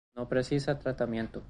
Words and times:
No 0.15 0.27
precisa 0.27 0.77
tratamiento. 0.79 1.39